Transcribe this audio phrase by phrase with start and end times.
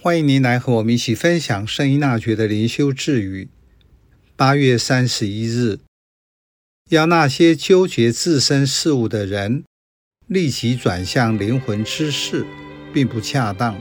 [0.00, 3.48] 欢迎您来和我们一起分享圣依纳爵的灵修智语。
[4.36, 5.80] 八月三十一日，
[6.90, 9.64] 要那些纠结自身事务的人
[10.28, 12.46] 立即转向灵魂之事，
[12.94, 13.76] 并不恰当。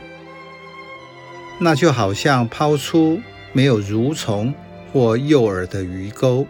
[1.59, 3.21] 那就好像抛出
[3.53, 4.51] 没有蠕虫
[4.91, 6.47] 或诱饵的鱼钩。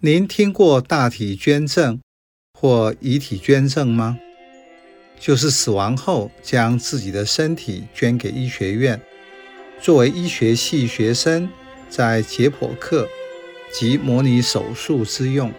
[0.00, 1.98] 您听过大体捐赠
[2.52, 4.18] 或遗体捐赠吗？
[5.22, 9.00] 就是死亡后将自己的身体捐给医学院，
[9.80, 11.48] 作为医学系学生
[11.88, 13.08] 在解剖课
[13.72, 15.52] 及模拟手术之用。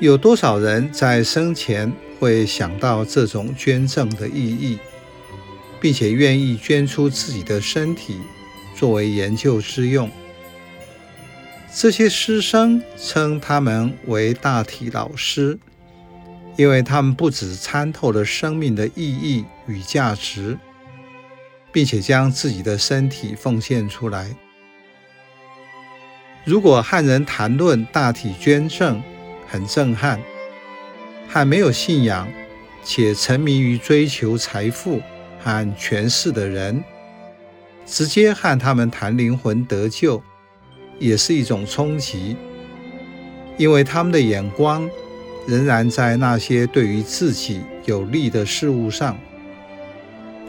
[0.00, 4.78] 有多少人在生前会想到这种捐赠的意义，
[5.78, 8.16] 并且愿意捐出自己的身体
[8.74, 10.10] 作为研究之用？
[11.70, 15.58] 这些师生称他们为大体老师。
[16.56, 20.56] 因为他们不只参透了生命的意义与价值，
[21.72, 24.28] 并且将自己的身体奉献出来。
[26.44, 29.02] 如果和人谈论大体捐赠
[29.48, 30.20] 很震撼，
[31.28, 32.28] 和没有信仰
[32.84, 35.00] 且沉迷于追求财富
[35.42, 36.84] 和权势的人，
[37.84, 40.22] 直接和他们谈灵魂得救，
[40.98, 42.36] 也是一种冲击，
[43.56, 44.88] 因为他们的眼光。
[45.46, 49.18] 仍然在那些对于自己有利的事物上，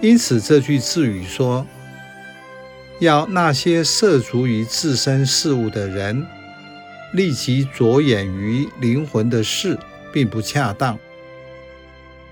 [0.02, 1.66] 因此这句智语说
[3.00, 6.26] ：“要那些涉足于自身事物的人
[7.14, 9.78] 立即着眼于灵魂的事，
[10.14, 10.98] 并不恰当。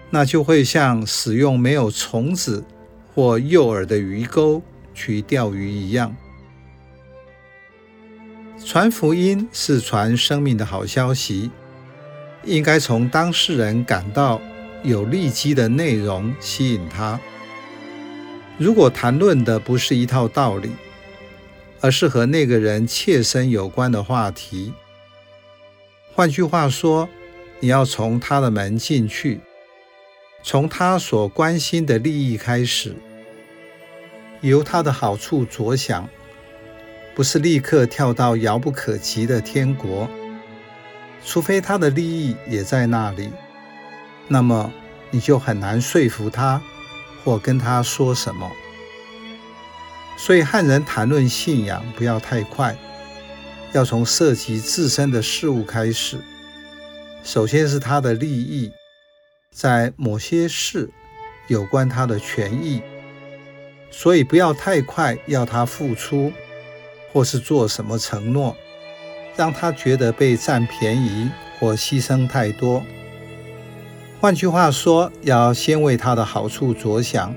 [0.09, 2.63] 那就会像使用没有虫子
[3.13, 4.61] 或诱饵的鱼钩
[4.93, 6.15] 去钓鱼一样。
[8.63, 11.51] 传福音是传生命的好消息。”
[12.45, 14.41] 应该从当事人感到
[14.83, 17.19] 有利基的内容吸引他。
[18.57, 20.71] 如果谈论的不是一套道理，
[21.81, 24.73] 而是和那个人切身有关的话题，
[26.13, 27.09] 换句话说，
[27.59, 29.39] 你要从他的门进去，
[30.43, 32.95] 从他所关心的利益开始，
[34.41, 36.07] 由他的好处着想，
[37.15, 40.09] 不是立刻跳到遥不可及的天国。
[41.25, 43.31] 除非他的利益也在那里，
[44.27, 44.71] 那么
[45.09, 46.61] 你就很难说服他
[47.23, 48.51] 或跟他说什么。
[50.17, 52.77] 所以汉人谈论信仰不要太快，
[53.71, 56.17] 要从涉及自身的事物开始。
[57.23, 58.71] 首先是他的利益，
[59.51, 60.89] 在某些事
[61.47, 62.81] 有关他的权益，
[63.89, 66.31] 所以不要太快要他付出，
[67.11, 68.55] 或是做什么承诺。
[69.35, 71.29] 让他觉得被占便宜
[71.59, 72.83] 或牺牲太多。
[74.19, 77.35] 换句话说，要先为他的好处着想。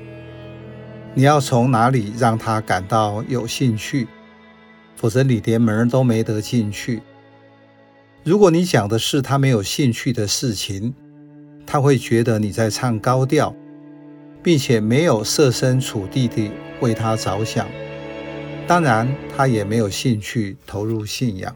[1.14, 4.06] 你要从哪里让他感到有兴趣？
[4.96, 7.02] 否则你连门都没得进去。
[8.22, 10.94] 如果你讲的是他没有兴趣的事情，
[11.66, 13.54] 他会觉得你在唱高调，
[14.42, 17.66] 并且没有设身处地地为他着想。
[18.66, 21.54] 当然，他也没有兴趣投入信仰。